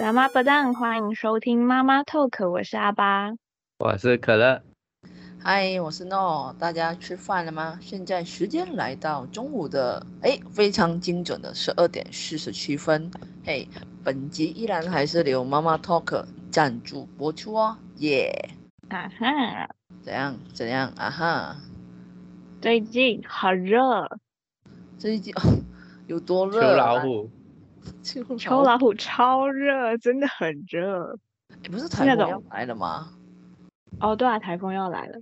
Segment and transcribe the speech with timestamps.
[0.00, 3.34] 爸妈不当，欢迎收听妈妈 Talk，我是阿巴，
[3.78, 4.62] 我是可乐，
[5.38, 7.78] 嗨，我是诺，大家吃饭了吗？
[7.82, 13.10] 现在时间来到中午的，哎，非常精准的十二点四十七分，
[13.44, 13.68] 嘿，
[14.02, 18.32] 本集依然还是由妈妈 Talk 赞助播出哦，耶，
[18.88, 19.68] 啊哈，
[20.00, 20.34] 怎样？
[20.54, 20.90] 怎样？
[20.96, 21.56] 啊哈，
[22.62, 24.18] 最近好热，
[24.96, 25.60] 最近哦
[26.06, 26.62] 有多热？
[26.62, 27.28] 秋老虎。
[28.38, 31.16] 秋老虎超热，真的很热。
[31.62, 33.10] 你不是台风要来了吗？
[34.00, 35.18] 哦，对啊，台风要来了。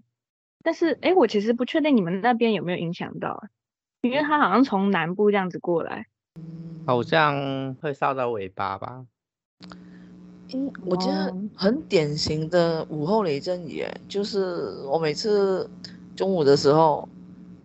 [0.62, 3.43] 但是，哎，我其实不确定你们那边有没有影响到，
[4.03, 6.07] 因为它好像从南部这样子过来，
[6.87, 9.06] 好像会烧到尾巴吧。
[10.53, 15.69] 嗯，我觉得很典型的午后雷阵雨，就是我每次
[16.15, 17.09] 中午的时候，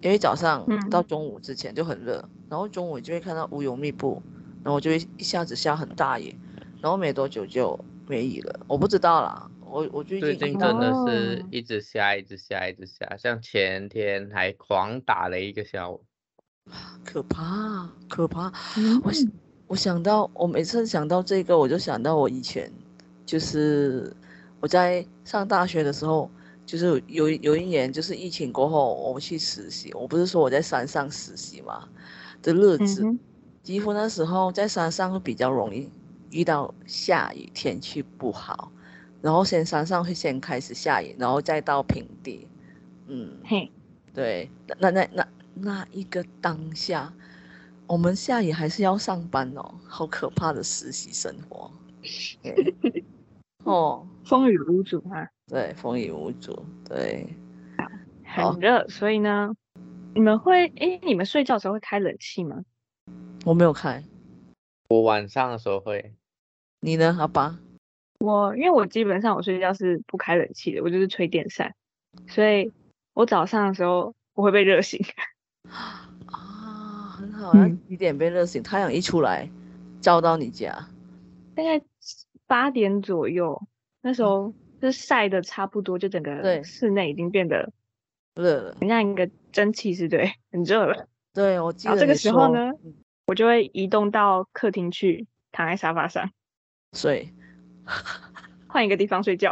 [0.02, 4.22] 因为早上到中午之前就很热，嗯、然后中午就会看到乌云密布。
[4.64, 6.34] 然后就会一下子下很大雨，
[6.82, 8.60] 然后没多久就没雨了。
[8.68, 16.02] 我不知道啦，我我最近最近真的是一直下，一直下，一直下，像前天还狂打了一个下午，
[17.04, 18.52] 可怕可怕。
[19.04, 19.12] 我
[19.68, 22.72] 我想到，我每次想到这个，我就想到我以前，
[23.26, 24.16] 就是
[24.62, 26.30] 我在上大学的时候，
[26.66, 29.92] 就是有有一年就是疫情过后，我去实习。
[29.94, 31.88] 我不是说我在山上实习嘛
[32.42, 33.04] 的日子。
[33.04, 33.20] 嗯
[33.64, 35.90] 几乎那时候在山上会比较容易
[36.32, 38.70] 遇到下雨，天气不好，
[39.22, 42.46] 然后先山上会先开始下雨，然后再到平地。
[43.08, 43.72] 嗯，嘿，
[44.14, 47.14] 对，那那那那一个当下，
[47.88, 51.72] 我们下雨还是要上班哦，好可怕的实习生活。
[53.64, 55.26] 哦，风雨无阻啊。
[55.48, 56.66] 对，风雨无阻。
[56.84, 57.34] 对，
[58.26, 59.54] 很热，所以呢，
[60.14, 62.62] 你们会哎，你们睡觉的时候会开冷气吗？
[63.46, 64.02] 我没有开，
[64.88, 66.14] 我晚上的时候会。
[66.80, 67.60] 你呢，阿爸？
[68.20, 71.76] 我因为我基本上我睡觉是不开冷气的，我就是吹电扇，
[72.28, 72.72] 所以
[73.14, 75.06] 我早上的时候我会被热醒。
[75.68, 78.62] 啊，很好啊，几点被热醒？
[78.62, 79.50] 嗯、太阳一出来，
[80.00, 80.88] 照到你家，
[81.54, 81.82] 大概
[82.48, 83.62] 八点左右，
[84.02, 87.74] 那时候就晒的差不多，就整个室内已经变得
[88.36, 91.08] 热了，很像一个蒸汽是对， 很热了。
[91.34, 91.98] 对，我记得。
[91.98, 92.72] 这个时候呢？
[93.26, 96.30] 我就会移动到客厅去，躺在沙发上
[96.94, 97.34] 睡，
[98.68, 99.52] 换一个地方睡觉。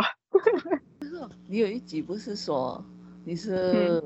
[1.47, 2.83] 你有一集不是说
[3.23, 4.03] 你是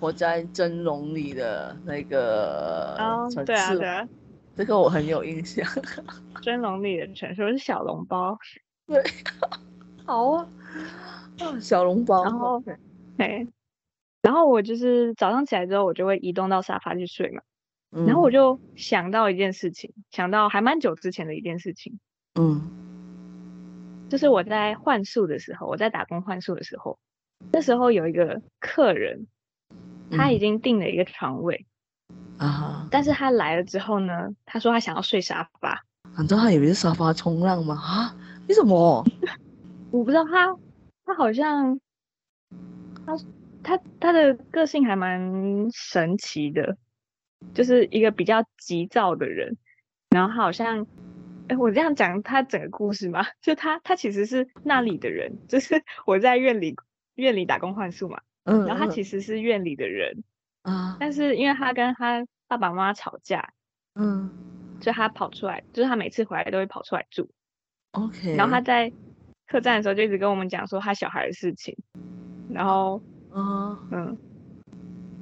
[0.00, 4.08] 活在蒸笼里的那个啊，对啊，
[4.56, 5.66] 这个我很有印象。
[6.42, 8.38] 蒸笼里的城市，我是小笼包。
[8.86, 9.02] 对，
[10.04, 10.48] 好啊，
[11.60, 12.24] 小笼包。
[12.24, 12.62] 然后，
[13.16, 13.46] 对，
[14.22, 17.42] 然后我就是早上起来之后，我就会移动到沙发去睡嘛。
[17.94, 22.00] 然后我就想到一件事情，嗯、想到还蛮久之前的一件事情，
[22.40, 22.70] 嗯，
[24.08, 26.98] 就是我在换宿的时候，我在打工换宿的时候，
[27.52, 29.26] 那时候有一个客人，
[30.10, 31.66] 他已经订了一个床位，
[32.38, 35.84] 啊、嗯，但是他来了之后呢，他说他想要睡沙发，
[36.16, 37.74] 难道他以为是沙发冲浪吗？
[37.76, 38.16] 啊，
[38.48, 39.04] 为什么？
[39.92, 40.56] 我不知道他，
[41.04, 41.78] 他好像，
[43.04, 43.18] 他
[43.62, 46.78] 他他的个性还蛮神奇的。
[47.54, 49.56] 就是一个比较急躁的人，
[50.10, 50.86] 然后他好像，
[51.48, 56.74] 哎，我这样讲他整个故事嘛， 就他他其实是那里的人，就是 我在院里
[57.16, 60.24] 院里打工换宿嘛，嗯，然后他其实是院里的人，
[60.62, 63.52] 啊，但是因为他跟他爸爸妈妈吵架，
[63.94, 64.30] 嗯，
[64.80, 67.30] 所以他跑出来，就是他每次回来都会跑出来住
[67.92, 68.90] ，OK，然后他在
[69.46, 71.76] 客栈的时候就一直跟我们讲说他小孩的事情，
[72.50, 73.02] 然后，
[73.34, 74.16] 嗯嗯，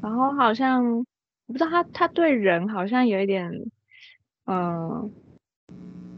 [0.03, 1.05] 然后好像。
[1.51, 3.51] 我不知道他，他对人好像有一点，
[4.45, 5.11] 嗯、呃，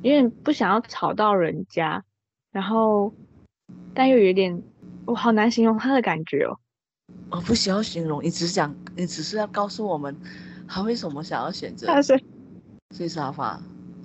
[0.03, 2.05] 有点不想要吵到人家，
[2.51, 3.11] 然后，
[3.95, 4.63] 但又有点，
[5.07, 6.59] 我好难形容他的感觉哦。
[7.31, 10.15] 我不需要形容，你只想，你只是要告诉我们，
[10.69, 12.23] 他为什么想要选择睡
[12.95, 13.59] 睡沙发，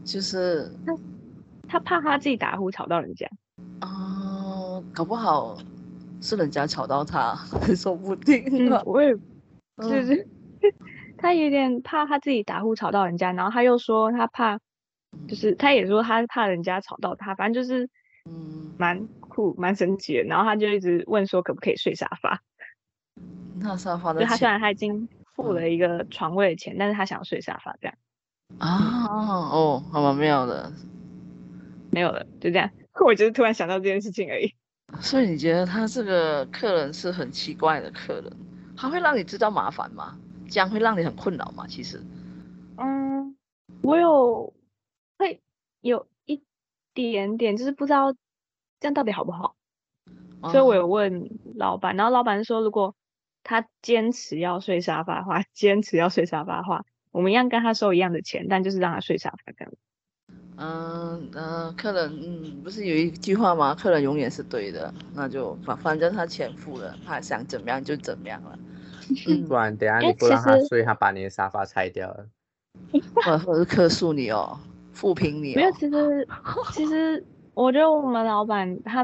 [0.06, 0.96] 就是他，
[1.68, 3.30] 他怕他自己打呼吵到人家。
[3.82, 5.58] 哦，搞不好
[6.22, 7.36] 是人家吵到他，
[7.76, 8.46] 说不定。
[8.50, 9.14] 嗯、我也，
[9.82, 10.16] 就是。
[10.16, 10.30] 嗯
[11.18, 14.60] 他有点怕他自己打呼吵到人家，然后他又说他怕，
[15.28, 17.90] 就是他也说他怕人家吵到他，反正就是，
[18.26, 20.24] 嗯，蛮酷蛮神奇的。
[20.24, 22.42] 然后他就一直问说可不可以睡沙发？
[23.60, 27.96] 那沙发的，他虽然他已经付了一个床位的钱，嗯、但是他想要睡沙发这样。
[28.60, 30.72] 啊哦，好吧，没有的。
[31.92, 32.70] 没有了，就这样。
[33.04, 34.54] 我就是突然想到这件事情而已。
[35.02, 38.32] 所以你觉得他这个客人是很奇怪的客人？
[38.76, 40.18] 他会让你知道麻烦吗？
[40.50, 41.66] 这样会让你很困扰吗？
[41.68, 42.02] 其实，
[42.78, 43.36] 嗯，
[43.82, 44.54] 我有
[45.18, 45.42] 会
[45.82, 46.42] 有一
[46.94, 48.14] 点点，就是不知道
[48.80, 49.56] 这样到底好不好。
[50.42, 52.96] 哦、所以我有问老板，然后老板说，如果
[53.44, 59.72] 他坚持要睡沙发的话， 坚持要睡沙发的话，我们一样跟他收一样的钱，但就是让他睡沙发干。
[60.60, 63.76] 嗯嗯、呃，客人嗯，不是有一句话吗？
[63.76, 68.58] 客人永远是对的，那就反反正他钱付了，他想怎么样就怎么样了。
[69.48, 72.28] 不然等下你不让他睡，他把你的沙发拆掉了。
[73.26, 74.58] 我我是客诉你哦，
[74.94, 75.56] 负评你、哦。
[75.56, 76.28] 没有，其实
[76.74, 79.04] 其实我觉得我们老板他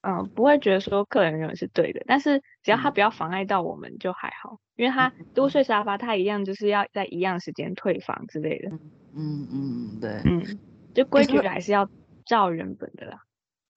[0.00, 8.70] 嗯、呃、不会觉得说客人永远是对的，但是只要他不要妨碍到我们就还好，嗯、因为他多睡沙发，他一样就是要在一样时间退房之类的。
[9.14, 10.58] 嗯嗯对，嗯，
[10.94, 11.88] 就规矩还是要
[12.24, 13.22] 照原本的啦。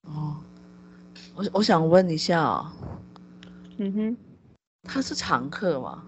[0.03, 0.37] 哦，
[1.35, 2.63] 我我想问一下
[3.77, 4.17] 嗯哼，
[4.85, 6.05] 他是常客吗？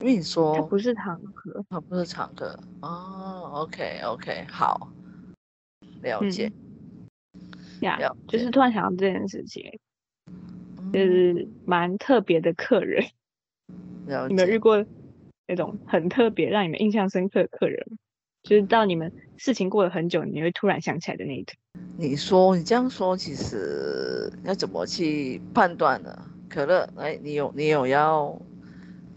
[0.00, 3.50] 因为你说他不是常客，他不是常客哦。
[3.54, 4.88] OK OK，好，
[6.02, 6.52] 了解。
[7.80, 9.78] 呀、嗯，yeah, 就是突然想到这件事情，
[10.28, 13.04] 嗯、就是蛮特别的客人。
[14.06, 14.34] 了解。
[14.34, 14.84] 你们遇过
[15.48, 17.84] 那种很特别、让你们印象深刻的客人？
[18.44, 21.56] 就是到你们事情过了很久，你会突然想起来的那一种。
[21.96, 26.30] 你说你这样说，其实要怎么去判断呢？
[26.48, 28.36] 可乐，哎，你有你有要？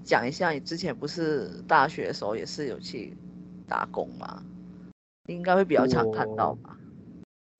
[0.04, 3.16] 讲一下，你之前不是大学的时候也是有去
[3.68, 4.44] 打工吗？
[5.28, 6.76] 应该会比较常看到吧？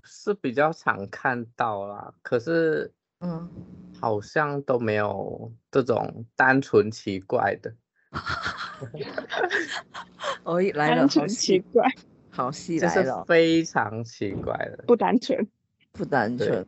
[0.04, 3.48] 是比较常看到啦，可是嗯，
[4.00, 7.72] 好像都没有这种单纯奇怪的。
[10.44, 11.88] 哦，来了，单纯奇怪，
[12.32, 15.48] 好戏来了，是非常奇怪的，不单纯，
[15.92, 16.66] 不单纯，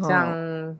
[0.00, 0.78] 像。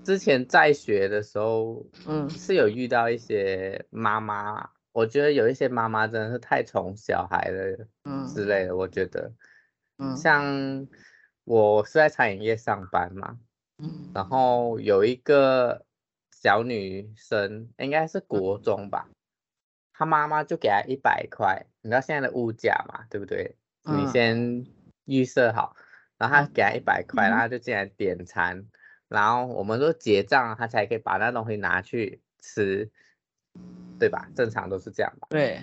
[0.00, 8.74] 哦之前在学的时候，嗯，是有遇到一些妈妈，我觉得有一些妈妈真的是太宠小孩了，嗯之类的。
[8.74, 9.32] 我觉得，
[9.98, 10.88] 嗯，像
[11.44, 13.38] 我是在餐饮业上班嘛，
[13.78, 15.84] 嗯，然后有一个
[16.32, 19.08] 小女生，应该是国中吧，
[19.92, 23.54] 她妈妈就给她一百块，你知道现在的物价嘛，对不对？
[23.84, 24.66] 你先
[25.04, 25.76] 预设好，
[26.18, 28.66] 然后她给她一百块，然后就进来点餐。
[29.10, 32.88] 然后我们都结账，他才可以把那东西拿去吃，
[33.98, 34.30] 对吧？
[34.36, 35.26] 正常都是这样吧？
[35.30, 35.60] 对，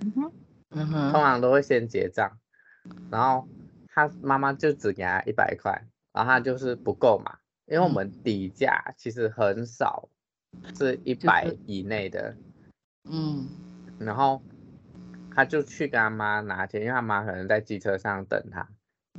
[0.00, 0.32] 嗯哼，
[0.70, 2.36] 嗯哼，通常都会先结账，
[3.08, 3.48] 然后
[3.86, 5.70] 他妈妈就只给他一百块，
[6.12, 10.08] 然后他就是不够嘛，因为我们底价其实很少，
[10.74, 12.36] 是一百以内的，
[13.04, 13.46] 嗯，
[14.00, 14.42] 然后
[15.32, 18.68] 他就去跟他妈拿钱，因为他妈可能在机车上等他，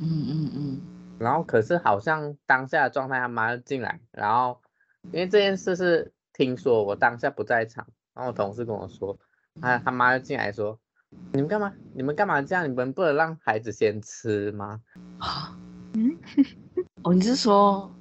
[0.01, 0.81] 嗯嗯嗯。
[1.19, 4.61] 然后可是好像当下的状态，他妈进来，然后
[5.11, 9.17] 因为这件事是听说，我当下不在场，然后我同事跟我说，
[9.61, 10.79] 他他妈就进来说，
[11.31, 11.73] 你们干嘛？
[11.93, 12.69] 你们干嘛这样？
[12.69, 14.81] 你们不能让孩子先吃吗？
[15.19, 15.57] 啊，
[15.93, 16.17] 嗯，
[17.03, 17.93] 哦，你是说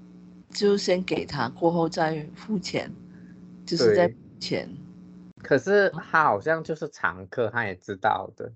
[0.50, 2.90] 就先给他，过后再付钱，
[3.66, 4.68] 就是在钱。
[5.42, 8.52] 可是他好像就是常客，他也知道的。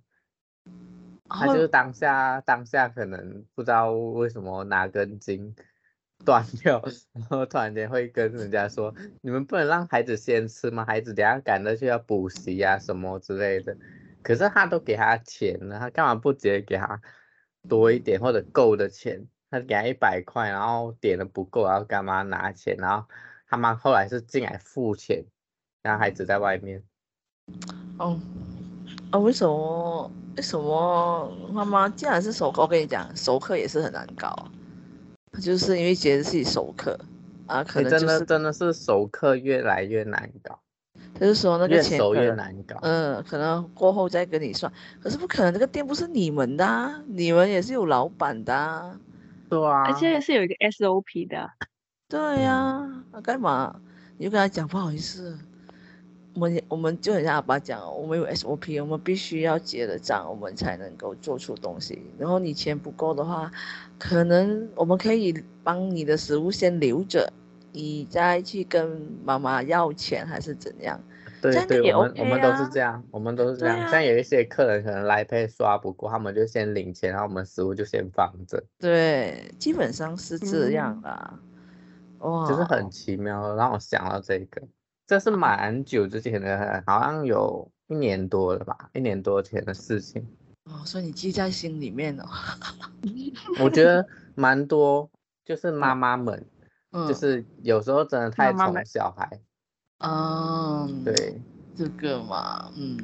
[1.29, 5.55] 他就是当下，当下可能不知道为什么哪根筋
[6.25, 6.83] 断掉，
[7.13, 10.85] 然后突然间会跟人家说：“你们不能让孩子先吃吗？
[10.85, 13.77] 孩子等下赶着去要补习啊什么之类的。”
[14.25, 17.01] 可是他都给他钱了，他干嘛不直接给他
[17.69, 19.29] 多一点或者够的钱？
[19.51, 22.77] 他给他一百块，然后点的不够，然后干嘛拿钱？
[22.79, 23.07] 然后
[23.47, 25.25] 他妈后来是进来付钱，
[25.83, 26.83] 然后孩子在外面。
[27.99, 28.19] 哦，
[29.11, 30.11] 啊，为什么？
[30.37, 32.61] 为什么妈妈既然是熟客？
[32.61, 34.49] 我跟你讲，熟客也是很难搞，
[35.41, 36.99] 就是因为觉得自己熟客
[37.47, 40.59] 啊，可能、就是、真的真的是熟客越来越难搞。
[41.19, 42.77] 就是说那个钱越熟越难搞。
[42.83, 44.71] 嗯，可能过后再跟你算，
[45.01, 49.01] 可是不可能，这个店不是你们的、啊，你们也是有老板的、啊。
[49.49, 51.51] 对啊，而且也是有一个 SOP 的。
[52.09, 53.75] 对呀、啊，那干嘛？
[54.19, 55.39] 你就跟他讲不好意思。
[56.37, 62.03] 我们我们就很像阿爸讲，我们有 SOP，我们必须要结了账，我们才能够做出东西。
[62.19, 63.51] 然后你钱不够的话，
[63.99, 67.33] 可能我们可以帮你的食物先留着，
[67.73, 71.01] 你再去跟妈妈要钱还是怎样？
[71.41, 73.89] 对对，我们我们都是这样，我们都是这样。
[73.89, 78.63] 像有一些客人可能来 Pay 刷不过，他们就先领钱，然后我们食物就先放着。
[78.79, 81.41] 对，基本上是这样啦。
[82.21, 84.63] 嗯、哇，就是很奇妙，让我想到这个。
[85.07, 90.27] 这是蛮久之前的，好像有一年多了吧，一年多前的事情。
[90.65, 92.25] 哦，所以你记在心里面哦。
[93.63, 95.09] 我觉得蛮多，
[95.45, 96.45] 就是妈妈们，
[96.91, 99.41] 嗯、就是有时候真的太宠小孩。
[99.99, 101.41] 嗯，对，
[101.77, 102.99] 这个嘛，嗯，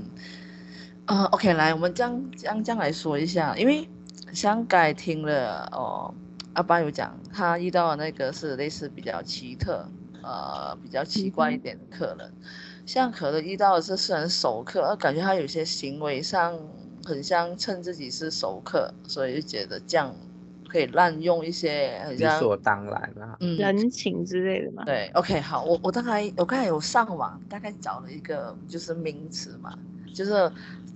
[1.07, 3.89] 呃，OK，来，我们这样这样这样来说一下，因为
[4.33, 6.13] 香港听了哦，
[6.55, 9.87] 阿爸有讲他遇到的那个是类似比较奇特，
[10.23, 12.35] 呃，比较奇怪一点的客人，嗯、
[12.87, 16.59] 像可能遇到的是是很熟客，感觉他有些行为上
[17.05, 20.15] 很像称自己是熟客，所以就觉得这样
[20.69, 24.85] 可以滥用一些很像理所当然啊，嗯，人情之类的嘛。
[24.85, 29.77] 对，OK，好，我我大概我刚才有上网，大概找了一个就是名词嘛，
[30.15, 30.51] 就是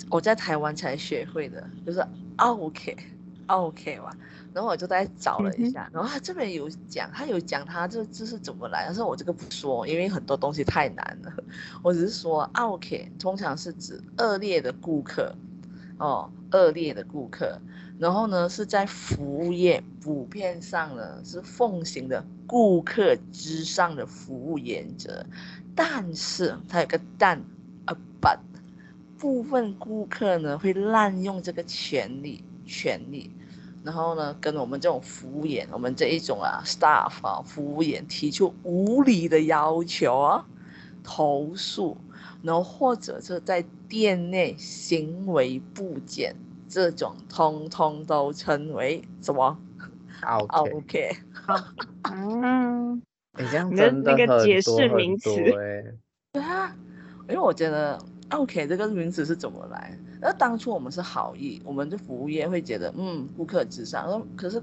[0.08, 2.04] 我在台湾才学会的，就是
[2.36, 2.96] OK。
[3.46, 4.16] OK 吧，
[4.52, 11.32] 然后我就在找了一下，嗯、然后他这边有讲，他有讲他这这是怎么来，但是我这个不说，因为很多东西太难了。
[11.82, 15.34] 我只是说 OK 通常是指恶劣的顾客，
[15.98, 17.60] 哦，恶劣的顾客，
[17.98, 25.24] 然后呢是在服务业普遍上呢是奉行的顾客之上的服务原则，
[25.74, 27.38] 但是它有个但
[27.84, 28.38] 啊 but
[29.18, 32.42] 部分顾客呢会滥用这个权利。
[32.66, 33.30] 权利，
[33.84, 40.44] 然后呢，跟我们这种服务员，我们这一种啊，staff 啊，服务员提出无理的要求啊，
[41.04, 41.96] 投诉，
[42.42, 46.34] 然后或者是在店内行为不检，
[46.68, 49.56] 这种通通都称为什么
[50.48, 51.16] ？OK，
[52.02, 53.00] 嗯，
[53.38, 55.30] 你这样真的很多很多，那个解释名词，
[56.32, 56.74] 对啊，
[57.28, 57.98] 因为我觉得。
[58.30, 59.96] OK，这个名词是怎么来？
[60.20, 64.26] 那当初我们是好意，我们的服务业会觉得，嗯，顾客至上。
[64.36, 64.60] 可是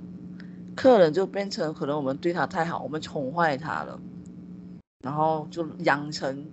[0.75, 3.97] 客人就变成可能我们对他太好，我们宠坏他了，
[5.01, 6.45] 然后就养成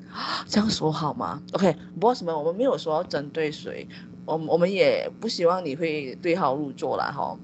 [0.47, 3.88] 这样说好吗？OK，不过什么，我们没有说要针对谁，
[4.25, 7.37] 我我们也不希望你会对号入座了哈。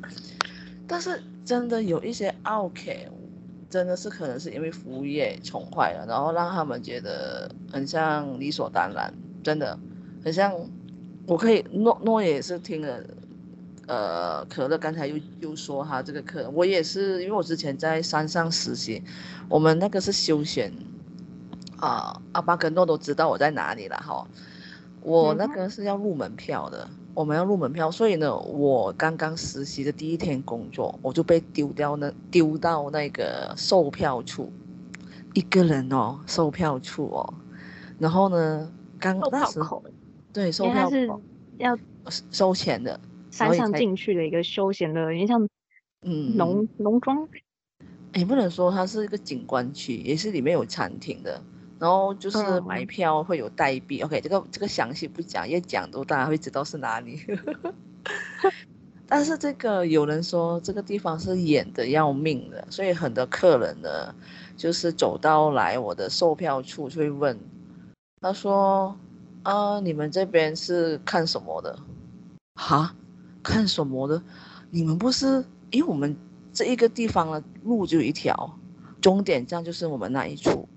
[0.88, 3.08] 但是真的有一些 OK。
[3.70, 9.78] 真的是可能是因为服务业宠坏了，然后让他们觉得很像理所当然，真的
[10.22, 10.52] 很像。
[11.26, 13.00] 我可以诺诺也是听了，
[13.86, 19.00] 呃，可乐刚才又又说哈，这个课我也是，因为我之前在山上实习，
[19.48, 20.72] 我们那个是休闲，
[21.76, 24.26] 啊，阿巴跟诺都知道我在哪里了哈，
[25.02, 26.88] 我那个是要入门票的。
[27.12, 34.50] 我们要入门票，所以呢，我刚刚实习的第一天工作，我就被丢掉那丢到那个售票处，
[35.34, 37.34] 一个人哦，售票处哦，
[37.98, 39.82] 然后呢，刚那时候
[40.32, 41.10] 对售票是
[41.58, 41.76] 要
[42.30, 42.98] 收钱的，
[43.32, 45.46] 山上进去的一个休闲的，有点像
[46.02, 47.28] 嗯农农庄，
[48.14, 51.42] 也不能说它是一个景观区，也是里面有餐厅的。
[51.80, 57.18] 然后就是买票会有代币、嗯、，OK，这个这个详细不讲，越讲都大家会知道是哪里。
[59.08, 64.14] 但是这个有人说这个地方是演的要命的，所以很多客人呢，
[64.58, 67.38] 就是走到来我的售票处就会问，
[68.20, 68.94] 他说
[69.42, 71.78] ：“啊，你们这边是看什么的？
[72.56, 72.94] 哈，
[73.42, 74.22] 看什么的？
[74.70, 76.14] 你们不是因为我们
[76.52, 78.58] 这一个地方的路就一条，
[79.00, 80.68] 终点站就是我们那一处。”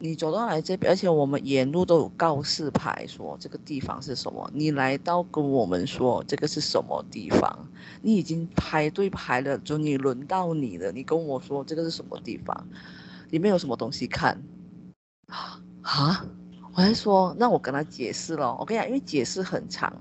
[0.00, 4.48] 你走到来这边，而且我们沿路都有告示牌，说这个地方是什么。
[4.54, 7.68] 你来到跟我们说这个是什么地方，
[8.00, 10.92] 你已经排队排了，就你轮到你了。
[10.92, 12.68] 你跟我说这个是什么地方，
[13.30, 14.40] 里面有什么东西看？
[15.82, 16.24] 啊？
[16.74, 18.56] 我还说，那我跟他解释了。
[18.60, 19.92] 我跟你讲，因为解释很长。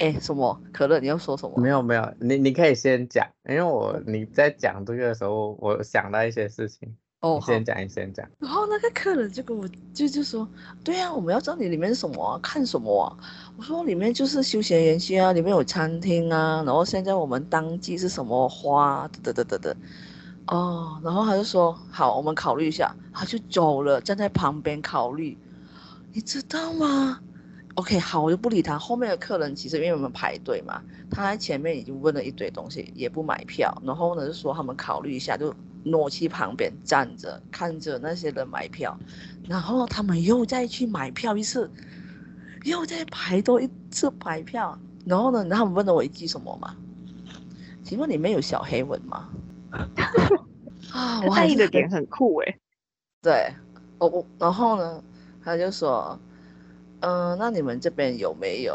[0.00, 0.60] 哎，什么？
[0.70, 1.58] 可乐，你要说什么？
[1.58, 6.94] 没有没有，你你可以先讲，因为我你在讲这个的时候，我想到一些事情。
[7.24, 8.28] 哦，先讲，你先讲。
[8.38, 10.46] 然后那个客人就跟我就就说，
[10.84, 13.16] 对呀、啊，我们要知道你里面是什么、啊，看什么啊？
[13.56, 16.62] 我说里面就是休闲园区啊，里面有餐厅啊。
[16.66, 19.08] 然后现在我们当季是什么花？
[19.22, 19.74] 得得得得。
[20.48, 22.94] 哦，然后他就说好，我们考虑一下。
[23.14, 25.38] 他就走了，站在旁边考虑。
[26.12, 27.18] 你知道吗
[27.76, 28.78] ？OK，好，我就不理他。
[28.78, 33.74] 后面的客人其实因为我们排队嘛，他在前面已经问了一堆东西，也不买票。
[33.82, 35.54] 然后呢，就说他们考虑一下就。
[35.84, 38.98] 挪去旁边站着，看着那些人买票，
[39.48, 41.70] 然后他们又再去买票一次，
[42.64, 46.74] 又再排多一次排票，然后呢，他们问了我一句什么嘛？
[47.82, 49.28] 请问里面有小黑文吗？
[50.90, 52.58] 啊，我在意的点很酷诶。
[53.22, 53.52] 对，
[53.98, 55.02] 我我然后呢，
[55.44, 56.18] 他就说。
[57.04, 58.74] 嗯、呃，那你们这边有没有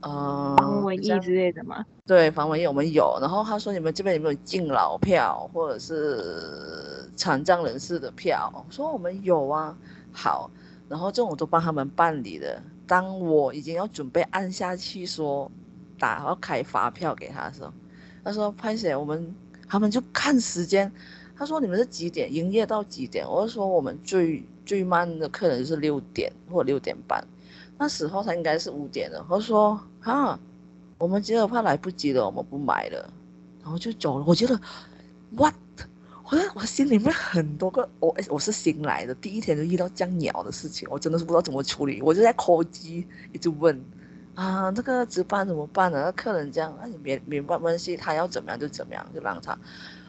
[0.00, 1.84] 呃防蚊液之类的吗？
[2.06, 3.18] 对，防蚊液我们有。
[3.20, 8.50] 然后他说，你们这边有没有敬老票或者是残障人士的票？
[8.54, 9.76] 我说我们有啊。
[10.12, 10.50] 好，
[10.88, 12.62] 然后这种我都帮他们办理了。
[12.86, 15.50] 当我已经要准备按下去说
[15.98, 17.70] 打要开发票给他的时候，
[18.24, 19.34] 他说潘姐我们
[19.68, 20.90] 他们就看时间。
[21.38, 23.28] 他说你们是几点营业到几点？
[23.28, 27.22] 我就说我们最最慢的客人是六点或六点半。
[27.78, 30.38] 那时候他应该是五点了，他说啊，
[30.98, 33.12] 我们觉得怕来不及了，我们不买了，
[33.62, 34.24] 然后就走了。
[34.26, 34.58] 我觉得
[35.32, 35.54] ，what？
[36.28, 43.80] 我我心里面很多个，我我是新来的，第一天就遇到这样鸟的事情，我真的是不知道怎么处理，我就在 call 机一直问，
[44.34, 46.02] 啊，这个值班怎么办呢？
[46.02, 49.56] 那客人这样，那你没没关系，他要怎么样就怎么样，就让他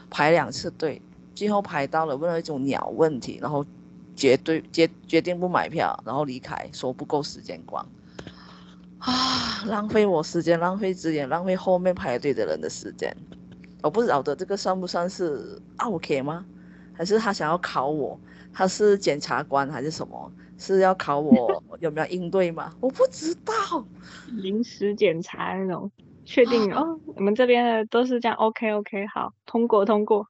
[0.10, 1.00] 排两次队，
[1.36, 3.64] 最后排到了问了一种鸟问题，然后
[4.18, 7.88] 绝对决决定不买票，然后离开，说不够时间逛，
[8.98, 13.16] 啊，浪费我时间，浪费资源，浪费后面排队的人的时间。
[13.84, 16.44] 我不晓得这个算不算是 OK 吗？
[16.92, 18.20] 还是他想要考我？
[18.52, 20.32] 他是检察官还是什么？
[20.58, 22.74] 是要考我 有没有应对吗？
[22.80, 23.54] 我不知道。
[24.42, 25.92] 临时检查那种，
[26.26, 27.00] 确定哦？
[27.16, 30.26] 我们这边的都是这样？OK OK，好，通过通过。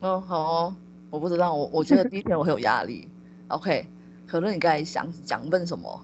[0.00, 0.76] 哦好哦，
[1.10, 3.08] 我不知道，我我觉得第一天我很有压力。
[3.48, 3.86] OK，
[4.26, 6.02] 可乐你刚才想想问什么？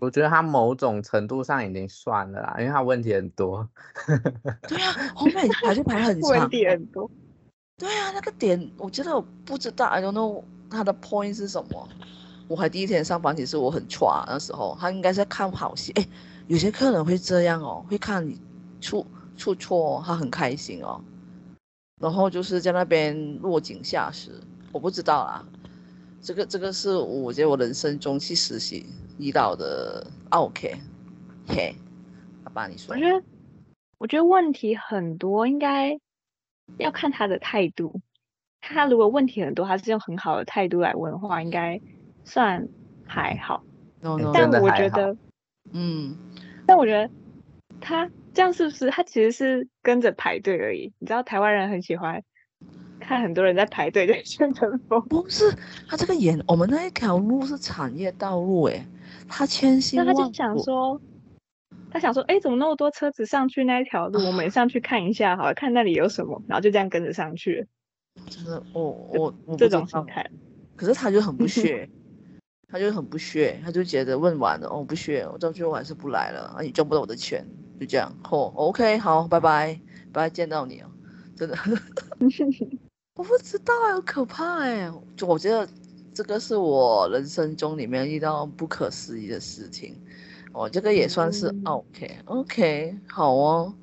[0.00, 3.66] 我觉得他某种程度上已经算了啦，因为他问题很多。
[4.68, 6.30] 对啊，后面排队排很长。
[6.30, 7.10] 问题很多。
[7.78, 11.88] 对啊，那个点我觉得我不知道，I don't know 他的 point 是什么。
[12.48, 15.92] 我还第一天上班，其实我很抓那时候，他应该是在看好戏。
[15.92, 16.06] 哎，
[16.48, 18.38] 有些客人会这样哦，会看你
[18.82, 19.06] 出
[19.38, 21.00] 出错，他很开心哦。
[22.00, 24.32] 然后就是在那边落井下石，
[24.72, 25.44] 我不知道啦。
[26.24, 28.86] 这个这个是我觉得我人生中去实习。
[29.18, 30.74] 遇到的 OK，
[31.46, 31.72] 嘿，
[32.42, 32.94] 好吧，你说。
[32.94, 33.22] 我觉得，
[33.98, 36.00] 我觉得问题很多，应该
[36.78, 38.00] 要看他的态度。
[38.62, 41.78] 他如果问题很多，他是用很好的态度来问的话，应该
[42.24, 42.66] 算
[43.06, 43.62] 还好。
[44.00, 45.14] No, no, 但我觉得，
[45.72, 46.16] 嗯，
[46.66, 47.08] 但我觉得
[47.80, 50.90] 他这样是不是他其实是跟着排队而已？
[50.98, 52.24] 你知道台湾人很喜欢
[53.04, 55.00] 看很多人在排队在宣传风。
[55.08, 55.54] 不是，
[55.88, 58.86] 他这个沿我们那一条路是产业道路，哎。
[59.26, 61.00] 他千辛万苦，他就想说，
[61.90, 64.20] 他想说，哎，怎么那么多车子上去那一条路？
[64.26, 67.66] 我们上去看一下，好，看那里有什么，然后就这样跟着上去。
[68.28, 70.28] 真的，我我我这种心态。
[70.76, 71.88] 可是他就很不屑，
[72.68, 77.46] 他就很不屑，他就觉得问完了，哦，不屑，我到最后还是不来了，啊，你赚不到我的钱，
[77.80, 78.14] 就这样。
[78.30, 79.80] 哦，OK，好，拜拜，
[80.12, 80.90] 拜拜，见到你哦，
[81.34, 81.56] 真的。
[83.16, 85.68] 我不知道，好可怕哎，就我觉得。
[86.16, 90.00] 这个是我人生中里面遇到不可思议的事情，
[90.52, 93.74] 哦，这个也算是 OK，OK，、好哦，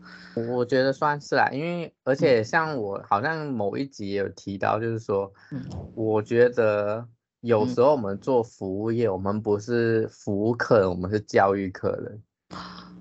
[0.55, 5.61] 我觉得算是啦，因为而且像我好像某一集也有提到，就是说，嗯、
[5.93, 7.05] 我觉得
[7.41, 12.23] 有时候我们做服务业，嗯、我们不是服务客人，我们是教育客人。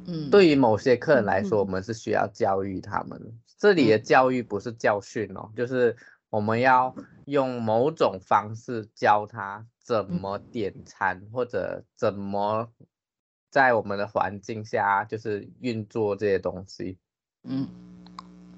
[0.06, 3.16] 嗯，对于某些客人来说，我们是需要教育他们。
[3.22, 5.96] 嗯、这里的教育不是教训哦，就是。
[6.30, 6.94] 我们要
[7.26, 12.72] 用某种方式教他怎么点餐，或者怎么
[13.50, 16.98] 在我们的环境下就是运作这些东西。
[17.42, 17.68] 嗯，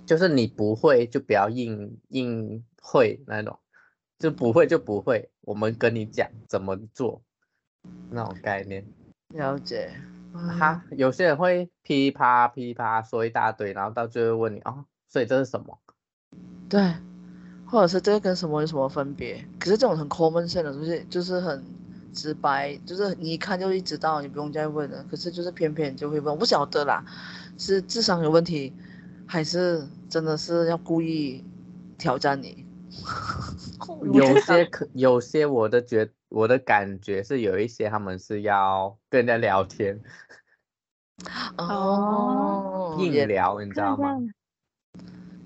[0.04, 3.58] 就是你不会就不要硬硬会那种，
[4.18, 5.30] 就不会就不会。
[5.40, 7.22] 我们跟你讲怎么做，
[8.10, 8.86] 那种概念。
[9.28, 9.90] 了解。
[10.58, 15.78] 哈，有些人会噼啪噼啪说一大堆，然后到最后问你哦，所以这是什么？
[16.68, 16.94] 对。
[17.72, 19.42] 或者是这个跟什么有什么分别？
[19.58, 21.64] 可是这种很 common sense 的东西，就是很
[22.12, 25.02] 直白，就是你一看就会知道，你不用再问了。
[25.10, 27.02] 可是就是偏偏就会问，我不晓得啦，
[27.56, 28.74] 是智商有问题，
[29.26, 31.42] 还是真的是要故意
[31.96, 32.66] 挑战你？
[34.12, 39.98] 有些可，有些我的觉，我的感觉是有一些他们是要跟人家聊天，
[41.56, 44.18] 哦，硬聊，你知道吗？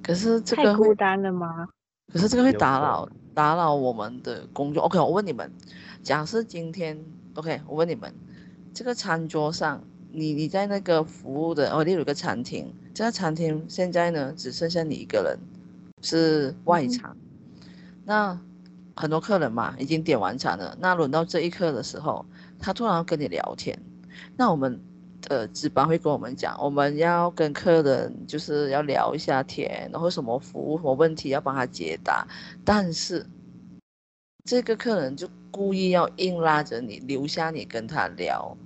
[0.02, 1.68] 可是这个太孤单了吗？
[2.12, 4.82] 可是这个会打扰打扰我们的工作。
[4.84, 5.50] OK，我问你们，
[6.02, 6.98] 假设今天
[7.34, 8.12] OK，我问你们，
[8.72, 15.38] 这个餐桌上，你你在那个服务的哦，例如一个餐厅，这个餐厅现在呢只剩下你一个人，
[16.02, 17.16] 是外场，
[17.60, 17.66] 嗯、
[18.04, 18.40] 那
[18.94, 22.24] 很多客人嘛已经点完餐了，那轮到这一刻的时候，
[22.58, 23.78] 他突然跟你聊天，
[24.36, 24.80] 那我们。
[25.28, 32.26] 呃，值班会跟我们讲，我们要跟客人就是要聊一下天，然后什么服务什么问题要帮他解答。
[32.64, 33.26] 但是
[34.44, 38.56] 这个客人就故意要硬拉着你留下你跟他聊，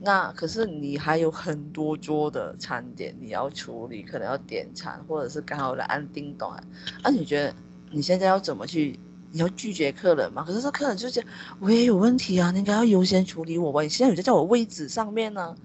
[0.00, 6.62] 那可是你还有很多桌的餐点你要处理，可能要点餐，或者是刚好来按叮咚啊。
[7.02, 7.54] 那你觉得
[7.90, 8.98] 你现在要怎么去？
[9.32, 10.44] 你要拒绝客人吗？
[10.46, 11.24] 可是这客人就讲
[11.58, 13.82] 我也有问题啊，你应该要优先处理我吧？
[13.82, 15.56] 你现在有在叫我位置上面呢？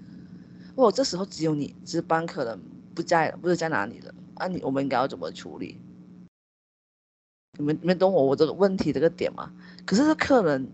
[0.80, 2.58] 如果这时候只有你值班，可能
[2.94, 5.78] 不在了，不知在哪里了，那、啊、你我们应该要怎么处理？
[7.58, 9.52] 你们你们懂我我这个问题这个点吗？
[9.84, 10.66] 可是这客人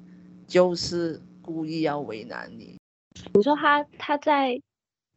[0.47, 2.77] 就是故意要为难你。
[3.35, 4.63] 你说他他在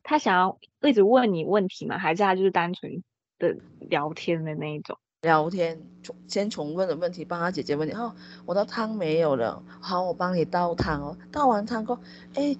[0.01, 1.99] 他想要一直问你问题吗？
[1.99, 3.03] 还是他就是单纯
[3.37, 4.97] 的聊天的那一种？
[5.21, 5.79] 聊天，
[6.27, 7.93] 先从问的问题帮他解决问题。
[7.93, 11.15] 哦，我的汤没有了，好，我帮你倒汤哦。
[11.31, 11.99] 倒完汤后，
[12.33, 12.57] 哎，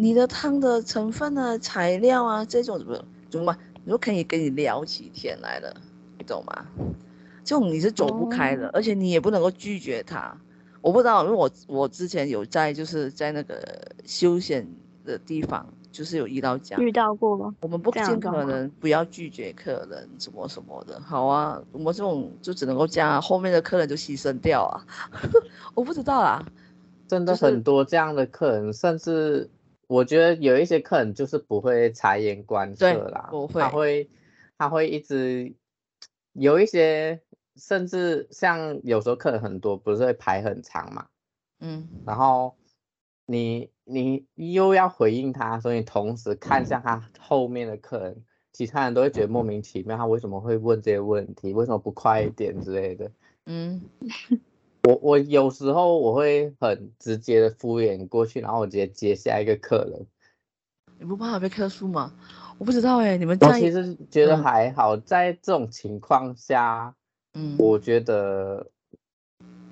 [0.00, 5.74] 你的汤的成分啊、材料啊这种怎么怎么，你都可以跟你聊起天来了，
[6.16, 6.66] 你懂吗？
[7.44, 10.34] 这种你是走不开的，哦、而且你也不能够拒绝他。
[10.80, 13.62] 我不知道，因为我我之前有在就是在那个
[14.06, 14.66] 休闲
[15.04, 15.66] 的地方。
[15.92, 17.52] 就是有遇到这样，遇到过吗？
[17.62, 21.00] 我们不尽可能不要拒绝客人，什么什么的。
[21.00, 24.86] 好啊，我们这种就只能够这样，后面的客人就牺牲掉啊。
[25.74, 26.46] 我不知道啊，
[27.08, 29.50] 真的很多这样的客人，就是、甚至
[29.90, 34.10] 我觉得有一些客人就是不会察言观色啦，不会，他会
[34.56, 35.52] 他会一直
[36.32, 37.20] 有一些，
[37.56, 41.08] 甚至像有时候客人很多，不是会排很长嘛，
[41.58, 42.56] 嗯，然后。
[43.26, 51.52] 你你又要回应他，所以同时看向他后面的客人，其他人都会觉得莫名其妙，他为什么会问这些问题？
[51.52, 53.12] 为什么不快一点之类的？
[53.46, 53.82] 嗯，
[54.84, 60.06] 我我有时候我会很直接的敷衍过去，然后我直接接下一个客人。
[60.98, 62.12] 你不怕被客诉吗？
[62.58, 66.94] 我不知道哎，你们我其实觉得还好，嗯、在这种情况下，
[67.34, 68.70] 嗯，我觉得。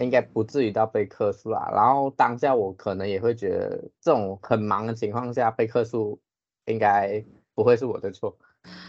[0.00, 6.20] 应该不至于到被客诉啦，然后当下我可能也会觉得，这种很忙的情况下被客诉，
[6.66, 8.38] 应该不会是我的错。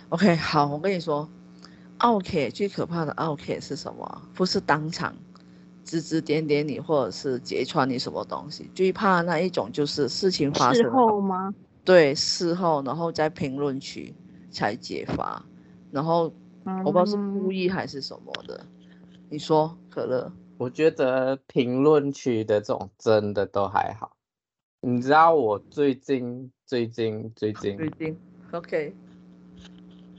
[0.09, 1.27] OK，好，我跟你说
[1.97, 4.21] ，OK 最可怕的 OK 是什么？
[4.35, 5.15] 不是当场
[5.89, 11.51] 指指点点你，或者是揭穿你什么东西，最怕那一种就是事情发生后吗？
[11.83, 14.13] 对，事后，然后在评论区
[14.51, 15.43] 才揭发，
[15.89, 16.31] 然后
[16.85, 18.55] 我不知道是故意还是什么的。
[18.63, 18.67] 嗯、
[19.29, 20.31] 你说，可乐？
[20.57, 24.15] 我觉得评论区的这种真的都还好，
[24.81, 28.15] 你知道我最近最近最近最近
[28.51, 28.93] ，OK，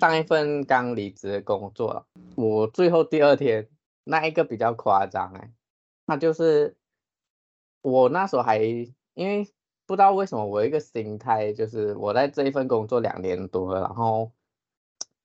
[0.00, 2.04] 上一份刚离职的工作，
[2.34, 3.68] 我最后第二天
[4.02, 5.52] 那一个比较夸张哎，
[6.10, 6.74] 那就是
[7.82, 9.46] 我那时候还因为
[9.86, 14.32] 不知道为什么我有一个心态就是我在这一份工作两年多了，然后。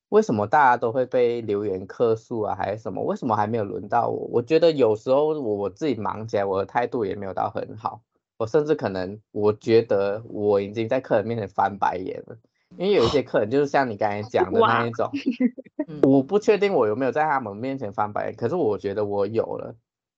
[0.10, 3.04] 为什么大家都会被留言客诉啊，还是什么？
[3.04, 4.30] 为什么还没有轮到我？
[4.32, 8.02] 我觉得有时候我我自己忙起来，我的态度也没有到很好。
[8.38, 12.38] 我甚至可能我觉得我已经在客人面前翻白眼了，
[12.78, 15.10] 因为有一些客人就是像你刚才讲的那一种，
[16.08, 19.76] 我不确定我有没有在他们面前翻白眼，可是我觉得我有了。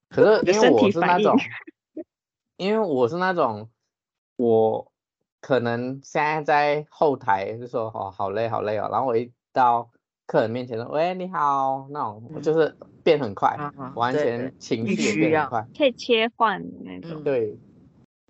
[0.09, 1.35] 可是因为我是那种，
[2.57, 3.69] 因为我是那种，
[4.35, 4.91] 我
[5.41, 9.31] 可能现在在后台就说哦，好累好累哦，然后我一。
[9.53, 9.89] 到
[10.27, 17.23] 客人面前说：“喂，你好。”那种就是变很快，嗯、完全情绪也变很快，可以切换那种。
[17.23, 17.57] 对，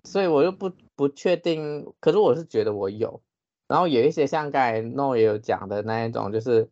[0.04, 3.20] 所以我又不不确定，可是我是觉得我有。
[3.66, 6.70] 然后有一些像刚才诺也有讲的那一种，就是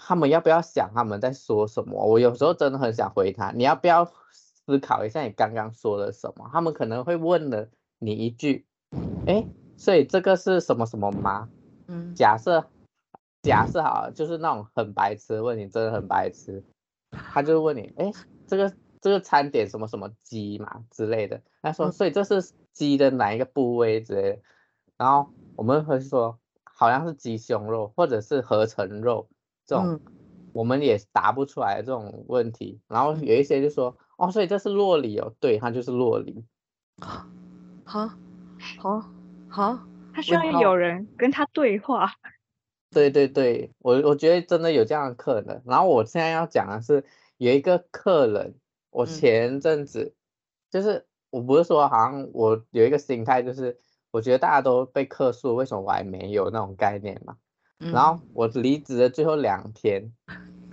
[0.00, 2.04] 他们要不要想他们在说什么？
[2.04, 6.48] 我有时候真的很想回他，你要不要思考一下你刚刚说了什么？
[6.52, 8.66] 他们可能会问了你一句
[9.26, 11.48] ：“哎，所以这个是什么什么吗？”
[11.88, 12.64] 嗯，假设。
[13.42, 16.62] 假设好，就是那种很白痴的问你，真的很白痴。
[17.10, 18.12] 他就问你，哎，
[18.46, 21.40] 这个这个餐点什么什么鸡嘛之类的。
[21.62, 24.38] 他说，所以这是鸡的哪一个部位之类的。
[24.98, 29.26] 然后我们会说，好像是鸡胸肉或者是合成肉
[29.70, 30.00] 这种，
[30.52, 32.80] 我们也答不出来这种问题。
[32.88, 36.44] 然后有一些就说，哦，所以这是洛里哦，对，它就是洛里。
[37.84, 38.10] 好，
[38.80, 39.04] 好，
[39.48, 39.78] 好，
[40.12, 42.12] 他需要有人跟他对话。
[42.90, 45.62] 对对对，我我觉得真的有这样的客人。
[45.64, 47.04] 然后我现在要讲的是，
[47.36, 48.56] 有一个客人，
[48.90, 50.14] 我前阵子、嗯、
[50.72, 53.78] 就是我不是说好像我有一个心态，就是
[54.10, 57.36] 我觉得大家都被客诉，为什么我还没有那种概念嘛？
[57.80, 60.12] 嗯、然后我离职的最后两天，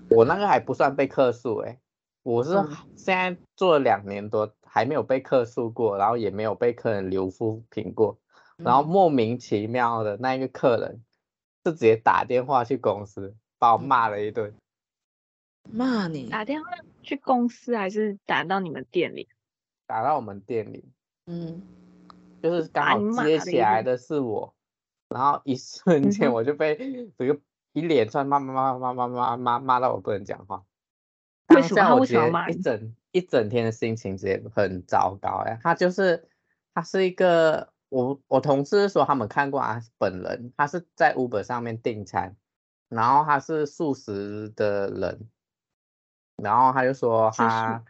[0.10, 1.80] 我那个还不算被客诉哎，
[2.24, 2.52] 我是
[2.96, 8.20] 现在做了两年多，还没有被客诉过，然后也没有被客人留负评过，
[8.58, 11.02] 然后莫名其妙的那一个客人。
[11.64, 14.56] 就直接打电话去公司，把我骂了一顿。
[15.70, 16.30] 骂你？
[16.30, 16.70] 打电话
[17.04, 19.28] 去公司还是打到你们店里？
[19.86, 20.86] 打到我们店里。
[21.26, 21.62] 嗯，
[22.42, 24.56] 就是刚好接起来的是我，
[25.10, 26.76] 然后一瞬间我就被
[27.18, 27.40] 这个
[27.74, 30.64] 一连串骂骂骂骂骂骂骂骂到我不能讲话。
[31.56, 32.50] 为什么他为什么骂？
[32.50, 35.60] 一整一整天的心情直接很糟糕呀。
[35.64, 36.28] 他就是
[36.74, 37.74] 他是一个。
[37.90, 42.36] 我我同事说他们看过他本人，他是在 Uber 上面订餐，
[42.90, 45.30] 然后他是素食的人，
[46.36, 47.82] 然后他就说他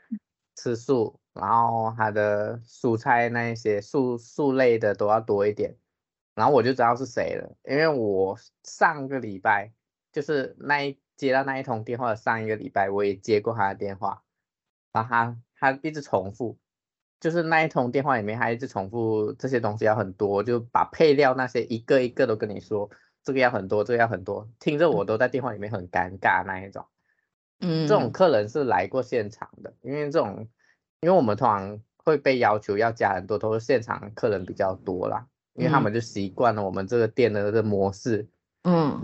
[0.56, 5.76] 吃素，然后他的蔬菜那一些素素类的都要多一点，
[6.38, 9.74] 然后我就知道是谁了，因为我上个礼拜
[10.12, 14.22] 就是那一接到那一通电话的上一个礼拜，我也接过他的电话，
[14.94, 16.60] 然后他他一直重复，
[17.20, 22.88] 就是那一通电话里面他一直重复这些东西要很多，就把配料那些一个一个都跟你说，
[23.24, 26.86] 这个要很多，这个要很多，听着我都在电话里面很尴尬那一种。
[27.62, 30.48] 嗯，这种客人是来过现场的，因为这种，
[31.00, 35.26] 因为我们通常会被要求要加很多，都是现场客人比较多啦。
[35.58, 38.28] 因为他们就习惯了我们这个店的这个模式，
[38.64, 39.02] 嗯，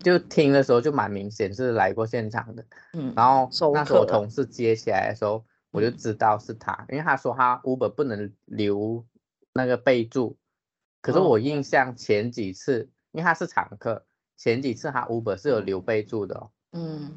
[0.00, 9.06] 就听的时候就蛮明显是来过现场的，嗯，然后那时候我同事接起来的时候，我就知道是他，因为他说他 Uber 不能留
[9.52, 10.36] 那个备注，
[11.00, 14.04] 可是我印象前几次，因为他是常客，
[14.36, 17.12] 前几次他 Uber 是有留备注的，嗯，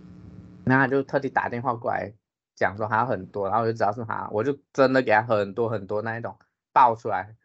[0.66, 2.14] 那他就特地打电话过来
[2.56, 6.38] 讲说还有很多，然后我就知道是他，我就真的给他很多很多那一种
[6.72, 7.36] 爆出来。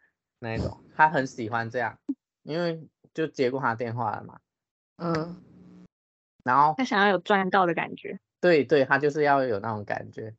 [0.43, 1.97] 那一种，他很喜欢这样，
[2.43, 4.39] 因为就接过他电话了嘛，
[4.97, 5.35] 嗯，
[6.43, 10.33] 然后他想要有赚到的感觉，对对，他就是要有那种感觉，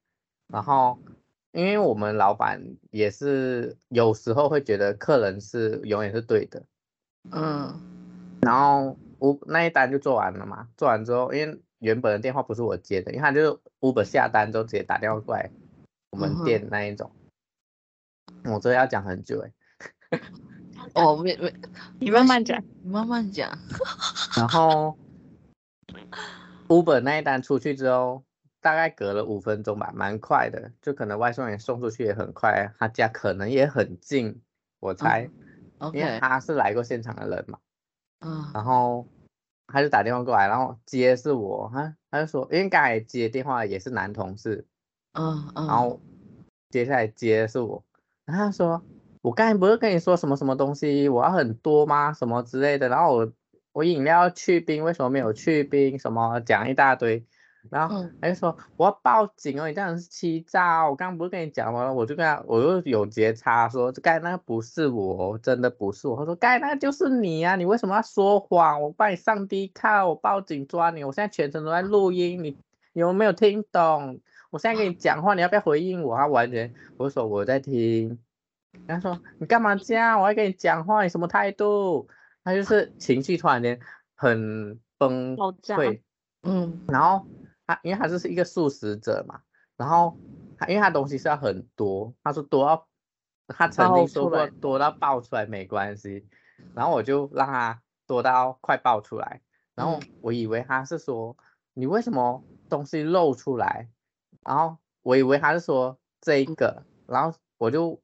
[0.46, 0.98] 然后
[1.52, 6.64] 因为我们老板也是有时候会觉得客人是永远是对的，
[7.30, 15.50] 嗯，然后我那一单就做完了嘛，做完之后，因为原本的电话不是我接的，因为他就 Uber 下单之后直接打电话过来
[16.10, 17.12] 我们店那一种，
[18.44, 19.52] 嗯、我这要讲很久哎。
[20.94, 21.53] 哦，没没，
[21.98, 23.51] 你慢慢讲，你慢慢讲。
[24.37, 24.96] 然后
[26.68, 28.22] ，Uber 那一单出去之后，
[28.61, 34.40] 大概隔了五分钟吧，蛮快的，就可能外送员送出去也很快，他家可能也很近，
[34.81, 35.29] 我猜.
[35.92, 37.59] 因为他是来过现场的人嘛。
[38.20, 38.51] 嗯。
[38.55, 39.07] 然后
[39.66, 44.66] 他就打电话过来，然后接是我，他他就说，因为刚才接电话也是男同事，
[45.12, 46.01] 嗯嗯，然后
[46.68, 47.83] 接下来接的是我，
[48.27, 48.83] 然后他说。
[49.22, 52.12] 我刚才不是跟你说什么什么东西，我要很多吗？
[52.12, 53.32] 什么之类的，然后我
[53.72, 55.96] 我饮料要去冰，为什么没有去冰？
[55.98, 57.24] 什么讲一大堆，
[57.70, 60.90] 然后他就说我要报警哦，你这样是欺诈。
[60.90, 61.92] 我刚刚不是跟你讲吗？
[61.92, 66.16] 我就跟他，我又有节差说，刚才那个不是我，真的不是我。
[66.16, 68.82] 他说刚才那个就是你啊，你为什么要说谎？
[68.82, 71.04] 我帮你上 D 卡，我报警抓你。
[71.04, 72.58] 我现在全程都在录音，你
[72.92, 74.18] 你有没有听懂？
[74.50, 76.16] 我现在跟你讲话，你要不要回应我？
[76.16, 78.18] 他完全，我说我在听。
[78.88, 80.20] 他说：“你干嘛这样？
[80.20, 82.08] 我要跟你讲话，你什么态度？”
[82.44, 83.78] 他就是情绪突然间
[84.16, 86.00] 很崩溃，
[86.42, 87.24] 嗯，然后
[87.64, 89.42] 他因为他就是一个素食者嘛，
[89.76, 90.18] 然后
[90.58, 92.88] 他因为他东西是要很多，他说多到
[93.46, 96.26] 他曾经说过多到爆出来没关系，
[96.74, 99.40] 然后我就让他多到快爆出来，
[99.76, 101.37] 然后我以为他是说
[101.74, 103.88] 你为什么东西露出来，
[104.44, 108.01] 然后我以为他是说这一个，然后我就。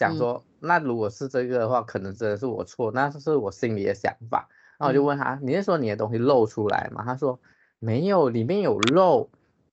[0.00, 4.48] 讲说，那如果是这个的话，可能真的是我错，那是我心里的想法。
[4.78, 7.04] 然后我就问他，你是说你的东西露出来吗？
[7.04, 7.38] 他说
[7.78, 9.28] 没有，里面有肉，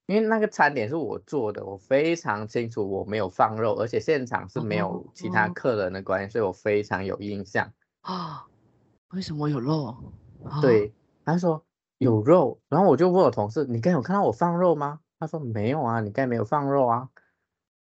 [0.06, 7.72] 因为那个餐点是我做的，我非常清楚我没有放肉，而且现场是没有其他客人的关系，所以我非常有印象。
[8.02, 8.46] 啊，
[9.12, 9.96] 为什么有肉？
[10.62, 11.64] 对，他说
[12.00, 15.00] 有肉，然后我就问我同事，你刚有看到我放肉吗？
[15.22, 17.08] 他说没有啊，你刚没有放肉啊。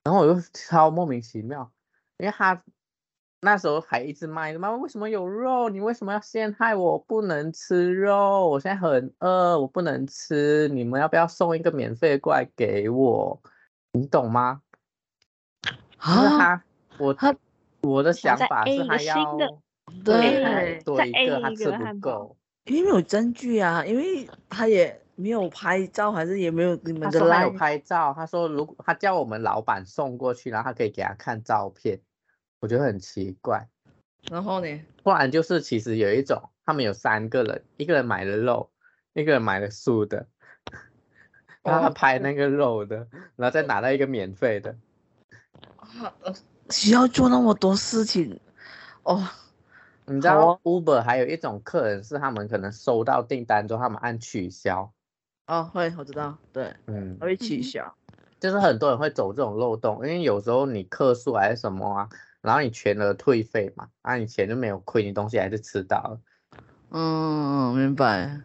[0.04, 1.72] 然后我就超莫名其妙。
[2.20, 2.62] 因为他
[3.42, 5.70] 那时候还一直骂妈妈，为什么有肉？
[5.70, 6.92] 你为什么要陷害我？
[6.92, 10.68] 我不能吃肉，我现在很饿，我不能吃。
[10.68, 13.42] 你们要不要送一个免费过来给我？
[13.94, 14.62] 你懂吗？
[15.98, 16.64] 啊，他
[16.98, 17.36] 我他
[17.82, 19.38] 我的想法是他要
[20.04, 27.12] 对多一个他吃不够，因为没有证据啊，因为他也没有拍照，还是也没有你们的。
[27.12, 32.02] 他说他有拍照，他说如果他叫我们老板送过去，然后他可以给他看照片。
[32.60, 33.68] 我觉得很奇怪，
[34.30, 34.82] 然后呢？
[35.02, 38.70] 不然就是其实有一种，他们有三个人，一个人买了肉，
[39.14, 40.28] 一个人买了素的，
[41.64, 44.76] 然后他拍那个肉的，然后再拿到一个免费的。
[46.70, 48.40] 需要做那么多事情
[49.04, 49.28] 哦？
[50.06, 54.92] 你知道 Uber 还有一种客人是他们可能收到订单之后，他们按取消。
[55.48, 57.96] 哦，会，我知道，对，嗯，会取消，
[58.40, 62.10] 就是很多人会走这种漏洞，因为有时候你客诉还是什么啊。
[62.42, 66.22] 然后你全额退费嘛，啊，你钱就没有亏，你东西还是吃到了。
[66.92, 68.42] 嗯，明白。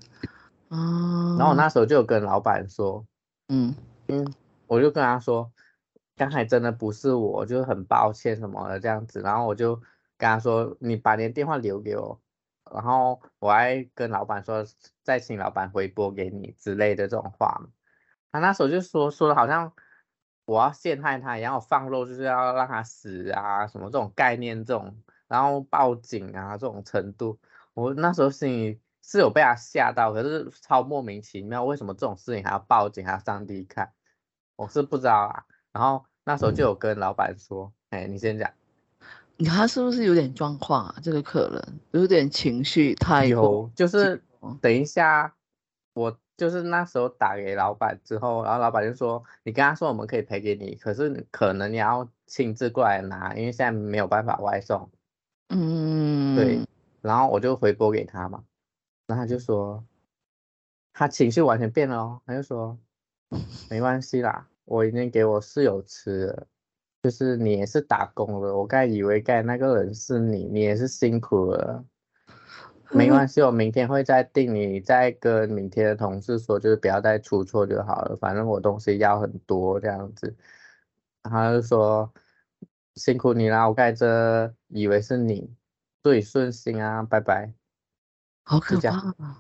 [0.71, 1.37] 嗯。
[1.39, 3.07] 然后我那时候就有跟老板说，
[3.49, 3.75] 嗯
[4.09, 4.35] 嗯，
[4.67, 5.53] 我就跟他说，
[6.17, 9.21] 刚才真的不是我，就很抱歉什么的这样子。
[9.21, 9.77] 然后我就
[10.19, 12.21] 跟他说，你把你的电话留给我，
[12.73, 14.65] 然后我还跟老板说，
[15.03, 17.61] 再请老板回拨给你之类的这种话。
[18.33, 19.73] 他那时候就说说的好像。
[20.45, 24.85] 我要陷害他，然后放肉就是要让他死啊，什么这种概念，这种，
[25.27, 27.37] 然然后报警啊这种程度，
[27.75, 33.91] 我那时候心里是有被他吓到，可是超莫名其妙，为什么这种事情还要报警，还要上帝看，
[34.55, 35.43] 我是不知道啊。
[35.73, 38.49] 然后那时候就有跟老板说，哎、嗯，你先讲。
[39.37, 40.95] 你看他是不是有点状况啊？
[41.03, 44.23] 这个客人有点情绪太有，就是
[44.61, 45.35] 等一下，
[45.95, 54.91] 我就是那时候打给老板之后，然后老板就说，你跟他说我们可以赔给你，可是可能你要亲自过来拿，因为现在没有办法外送。
[55.51, 56.61] 嗯，对。
[57.03, 58.43] 然后我就回拨给他嘛，
[59.07, 59.85] 然后他就说，
[60.93, 62.79] 他情绪完全变了哦，他就说，
[63.71, 66.47] 没关系啦，我已经给我室友吃了。
[67.03, 71.85] 就是你也是打工的，我刚以为刚那个人是你，你也是辛苦了。
[72.91, 78.17] 没关 系，我明天会再订，你再跟明天的同事说，就是不要再出错就好了。
[78.17, 80.35] 反正我东西要很多这样子。
[81.23, 82.13] 他就说
[82.95, 85.51] 辛苦你啦，我刚才这以为是你，
[86.03, 87.53] 祝你顺心啊，拜拜。
[88.45, 89.37] 好可怕啊！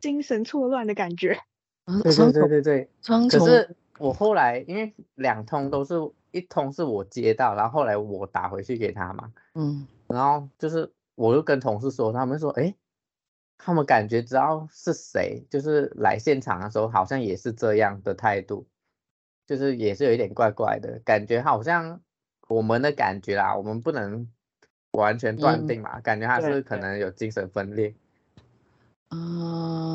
[0.00, 1.38] 精神错乱的感觉。
[2.02, 2.90] 对对对对对。
[3.28, 5.94] 可是我后来因为两通都是。
[6.30, 12.76] 一通是我接到，然后后来我打回去给他嘛，嗯，然后就是我就跟同事说，他们说，哎，
[13.58, 18.68] 他们感觉知道是谁，就是来现场的时候好像也是这样的态度，
[19.44, 22.00] 就是也是有一点怪怪的感觉，好像
[22.46, 24.28] 我们的感觉啦，我们不能
[24.92, 27.92] 完全断定嘛，嗯、感觉他是可能有精神分裂，
[29.08, 29.18] 啊、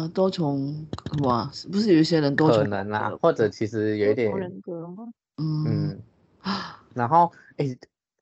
[0.01, 0.85] 呃，多重
[1.23, 5.07] 哇，是不是有一些人多重可能啦，或者其实有一点人格吗？
[5.37, 5.63] 嗯。
[5.65, 6.03] 嗯
[6.93, 7.75] 然后，哎，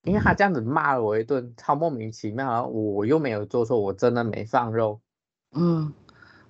[0.03, 4.99] 因为他这样子骂了我一顿，超莫名其妙，我又没有做错，我真的没放肉，
[5.51, 5.93] 嗯，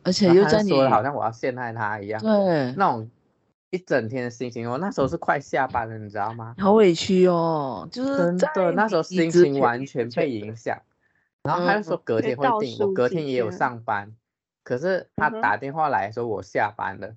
[0.04, 3.10] 而且又在你说好像我要陷害他一样，对，那种
[3.70, 6.56] 一整天的心情，我那时候是快下班了，你知道吗？
[6.60, 10.78] 好委屈哦，就是真的，那时候心情完全被影响。
[11.44, 14.16] 然后他就说隔天会定，嗯、我隔天也有上班，
[14.64, 17.16] 可是他打电话来说我下班了，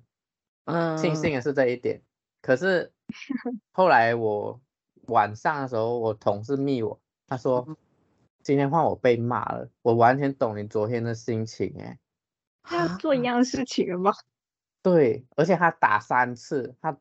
[0.65, 2.01] 嗯，庆幸的是这一点，
[2.41, 2.91] 可是。
[3.71, 4.59] 后来我
[5.07, 7.77] 晚上的时候，我同事密我，他说
[8.43, 11.99] 今天换我被骂了，我完全懂你昨天的心情哎。
[12.63, 14.11] 他要做一样事情了吗？
[14.81, 16.97] 对，而且他打三次，他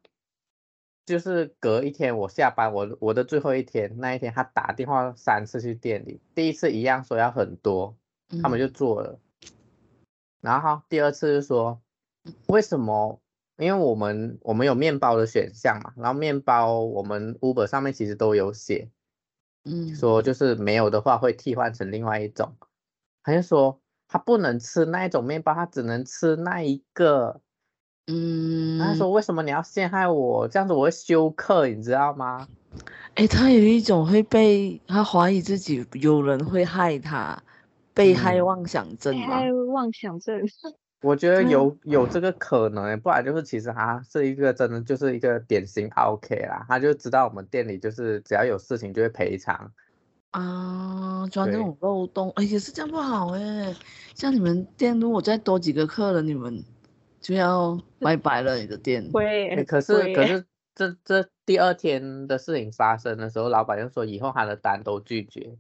[1.07, 7.97] 就是隔一天我下班，我我的最后一天那一天，他打电话三次去店里，第一次一样说要很多，
[8.43, 9.19] 他们就做了，
[10.41, 11.81] 然后第二次就说
[12.47, 13.21] 为什么？
[13.57, 18.91] 因为我们我们有面包的选项嘛，然后面包我们 Uber 上面其实都有写，
[19.65, 22.57] 嗯，说就是没有的话会替换成另外一种。
[23.23, 27.41] 他就说他不能吃那一种面包，他只能吃那一个，
[28.07, 30.49] 嗯，他说为什么你要陷害我？
[30.49, 32.49] 这样子我会休克，你知道吗？
[33.15, 37.41] 哎，他有一种会被他怀疑自己有人会害他，
[37.95, 40.43] 被害妄想症嘛，被害妄想症。
[41.05, 49.71] 我觉得有有这个可能，不然就是其实他是一个真的就是一个典型 OK 啦，他就知道我们店里就是只要有事情就会赔偿。
[50.31, 53.77] 啊，钻这种漏洞，哎也是这样不好哎，
[54.15, 56.65] 像你们店如果再多几个客人，你们
[57.21, 59.09] 就要 拜拜了，你的店。
[59.13, 65.57] 会，可是可是这这第二天的事情发生的时候，老板就说以后他的单都拒绝，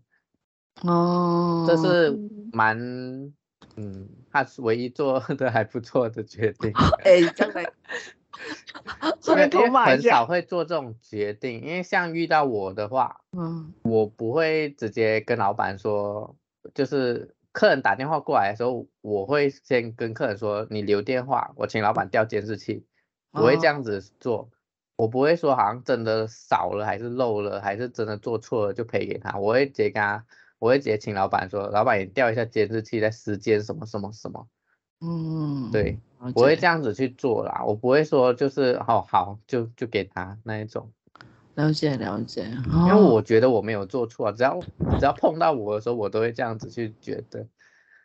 [0.82, 2.18] 哦，这是
[2.50, 3.32] 蛮。
[3.76, 6.72] 嗯，他是唯一做 的还不错的决定。
[7.04, 7.64] 哎，刚才
[9.86, 16.34] 很少会做这种决定，因为像遇到我的话，嗯，我不会直接跟老板说，
[16.74, 22.84] 就是客人打电话过来的时候，我会先跟客人说，你留电话，我请老板调监视器，
[23.32, 24.48] 我会这样子做，哦，
[24.96, 30.24] 我不会说好像真的少了还是漏了，还是真的做错了就赔给他，我会直接跟他。
[30.64, 34.48] 我会直接请老板说，老板你调一下监视器，在时间什么什么什么，
[35.02, 35.98] 嗯，对，
[36.34, 40.90] 我会这样子去做啦，我不会说就是哦好就就给他那一种，
[41.56, 44.58] 了解了解，因为我觉得我没有做错，只要
[44.98, 47.46] 只要碰到我的时候，我都会这样子去觉得，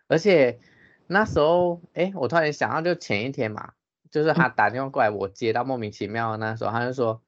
[0.09, 0.59] 而且
[1.07, 3.71] 那时候哎，我突然想到就前一天嘛，
[4.11, 7.21] 就是他打电话过来，我接到莫名其妙的那时候，他就说。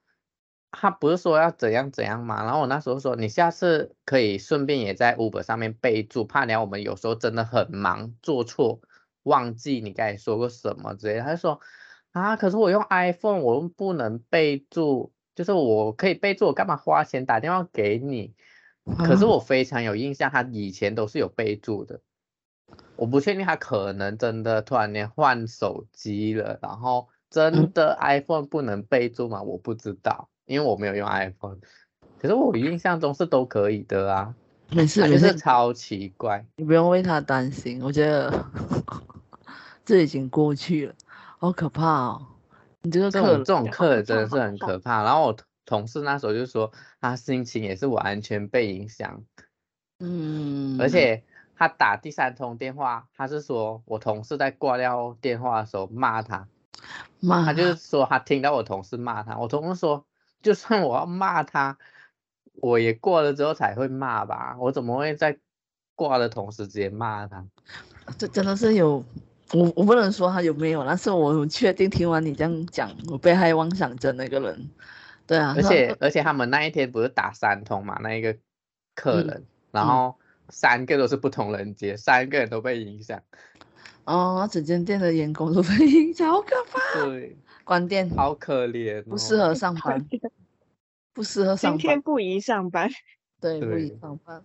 [0.72, 8.80] 他不是说要怎样怎样嘛，然后我那时候说，你下次可以顺便也在 Uber 上面备注，怕你我们有时候真的很忙，做错
[9.24, 11.22] 忘记你刚才说过什么之类的。
[11.22, 11.60] 他就说
[12.12, 18.34] 啊，可是我用 iPhone，我又不能备注，就是我可以备注，我干嘛花钱打电话给你？
[18.98, 22.02] 可是我非常有印象，他以前都是有备注的。
[22.96, 29.44] 我不确定他可能真的突然间换手机了，然后真的 iPhone 不能备注吗？
[29.44, 30.31] 我不知道。
[30.52, 31.58] 因为我没有用 iPhone，
[32.20, 34.36] 可是我印象中是都可以的啊。
[34.74, 38.46] 没事，没事，超奇怪，你不用为他担心，我觉得
[39.84, 40.96] 这已经过去了，
[41.40, 42.26] 好可怕哦！
[42.82, 45.04] 你这个客这种这种客人真的是很可怕。
[45.04, 46.72] 然后我同事那时候就说，
[47.02, 49.24] 他心情也是完全被影响，
[50.00, 51.22] 嗯，而且
[51.58, 56.48] 他打第三通电话，他是说我同事在挂掉电话的时候骂他，
[57.20, 60.06] 骂他就是说他听到我同事骂他，我同事说，
[60.42, 61.78] 就算我要骂他。
[62.56, 65.36] 我也过了之后才会骂吧，我怎么会在
[65.96, 67.44] 挂的同时直接骂他？
[68.20, 69.04] 这真的是有，
[69.54, 74.70] 我我不能说他有没有，但是我确定听完你这样讲，我被害妄想症那个人，
[75.26, 78.38] 对啊，而且而且他们那一天不是打三通嘛，那一个
[78.94, 80.16] 客人，嗯、然后
[80.50, 83.20] 三个都是不同人接，三个人都被影响。
[84.04, 87.06] 哦，整间店的员工都被影响，好可怕。
[87.06, 90.06] 对，关店，好可怜、哦，不适合上班。
[91.14, 92.90] 不适合上班，今天不宜上班。
[93.42, 94.42] 对，不宜上班，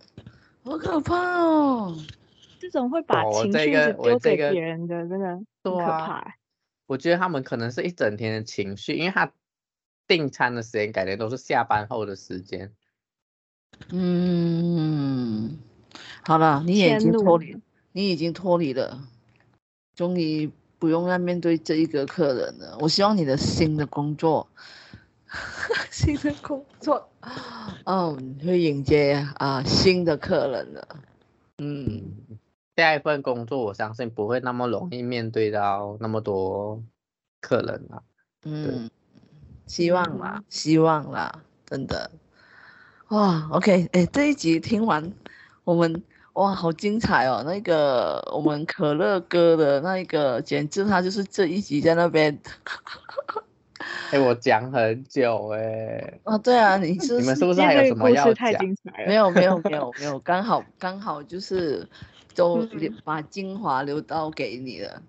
[0.63, 1.95] 好可怕哦！
[2.59, 3.71] 这种会把情绪
[4.03, 5.27] 丢给别人的，真的
[5.63, 6.33] 很可怕、欸。
[6.87, 9.31] 我觉得他们可能是一整天的情绪，因为他
[10.07, 12.73] 订餐的时间感觉都是下班后的时间。
[13.91, 15.57] 嗯，
[16.23, 17.55] 好了，你也已经脱离，
[17.91, 18.99] 你已经脱离了，
[19.95, 20.49] 终于
[20.79, 22.77] 不用再面对这一个客人了。
[22.79, 24.47] 我希望你的新的工作。
[25.91, 27.09] 新的工作，
[27.83, 30.87] 嗯，会迎接啊新的客人了。
[31.57, 32.01] 嗯，
[32.77, 36.81] 下一份工作我相信不会那么容易面对到那么多
[37.41, 38.03] 客人了。
[38.45, 38.89] 嗯，
[39.65, 42.09] 希望啦，希望啦，真的。
[43.09, 45.11] 哇，OK，哎，这一集听完，
[45.65, 46.01] 我们
[46.37, 47.41] 哇，好精彩哦！
[47.43, 52.39] 那个我们可乐哥的那个，简直他就是这一集在那边。
[54.11, 56.19] 哎、欸，我讲很久哎、欸。
[56.25, 58.51] 哦，对啊，你是你们是不是还有什么要讲？
[59.07, 61.89] 没有没有没有没有，刚好刚好就是
[62.35, 62.67] 都
[63.03, 65.01] 把精华留到给你了。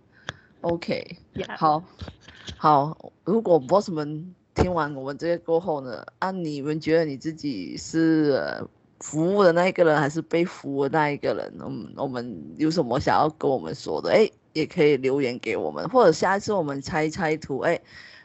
[0.63, 1.57] OK，、yeah.
[1.59, 1.85] 好，
[2.57, 3.13] 好。
[3.25, 8.67] 如果 boss 们听完我们这些过后呢，啊，你们觉得你自己是
[9.01, 11.55] 服务的那一个人，还是被服务的那一个人？
[11.61, 14.11] 嗯，我们有什么想要跟我们说的？
[14.11, 17.81] 哎，也可以留言给我们，或者下一次我们猜猜图，哎。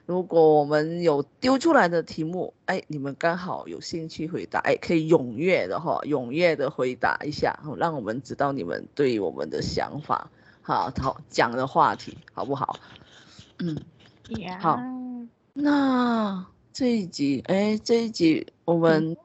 [0.06, 10.30] 如果我们有丢出来的题目，哎，你们刚好有兴趣回答，哎，可以踊跃的哈，踊跃的回答一下，让我们知道你们对我们的想法，
[10.62, 12.78] 好，好讲的话题，好不好？
[13.60, 13.78] 嗯.
[14.60, 14.78] 好，
[15.54, 19.16] 那这一集，哎，这一集我们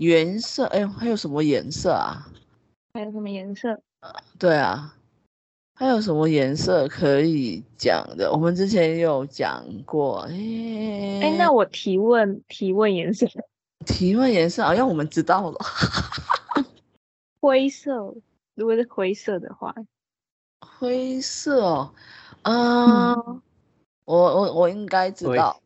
[0.00, 2.26] 颜色，哎，还有什么颜色啊？
[2.94, 3.78] 还有什么颜色？
[4.38, 4.96] 对啊。
[5.74, 8.30] 还有什么颜色可以讲的？
[8.32, 10.20] 我们之前有讲过。
[10.22, 13.26] 哎、欸欸，那我提问提问颜色，
[13.84, 15.58] 提问颜色好像我们知道了。
[17.40, 18.14] 灰色，
[18.54, 19.74] 如果是灰色的话，
[20.60, 21.94] 灰色哦，
[22.42, 23.42] 啊、嗯，
[24.06, 25.60] 我我我应该知道，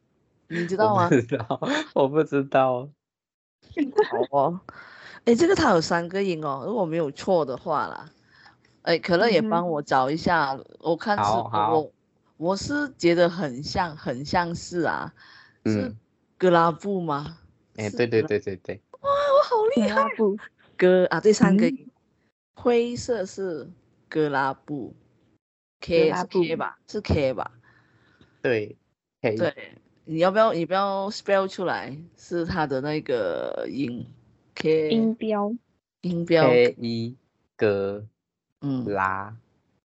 [0.49, 1.05] 你知道吗？
[1.05, 1.61] 我不知道，
[1.95, 2.89] 我不知道。
[4.10, 4.60] 好哦，
[5.24, 8.10] 哎，这个它有三个音哦，如果没有错的话啦。
[8.82, 11.90] 哎，可乐也帮我找一下，嗯、我看是我
[12.36, 15.14] 我是觉得很像，很像是啊，
[15.64, 15.96] 嗯、是
[16.36, 17.38] 格拉布吗？
[17.76, 20.06] 哎，对对对对对，哇，我好厉害！
[20.76, 21.86] 格啊，这三个、嗯，
[22.56, 23.70] 灰色是
[24.08, 24.94] 格拉布
[25.80, 26.78] ，K 是 K 吧？
[26.86, 27.50] 是 K 吧？
[28.42, 28.76] 对
[29.22, 29.36] ，K。
[29.36, 31.96] 对，你要不要你不要 spell 出来？
[32.16, 34.07] 是它的那个音
[34.55, 35.52] ，K 音标，
[36.02, 37.16] 音标，K 一
[37.57, 38.05] 格。
[38.66, 39.36] 嗯，拉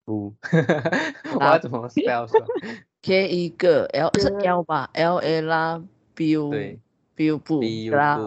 [0.05, 0.33] 布，
[1.39, 2.39] 我要怎么 spell 说？
[3.03, 5.83] K 一个 L 是 L 吧？L A 拉
[6.15, 6.79] B U 对
[7.13, 8.19] B U 布格拉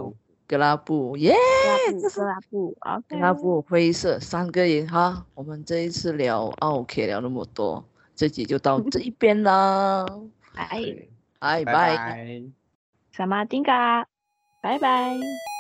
[0.46, 1.34] 格拉布耶，
[2.14, 5.26] 格拉布啊，格拉布灰色三个音哈。
[5.34, 10.06] 我们这一次聊 OK 聊那么多，这集就到这一边啦。
[10.54, 11.08] 拜拜
[11.38, 12.42] 拜，拜，
[13.12, 14.08] 萨马丁嘎，
[14.60, 15.57] 拜拜。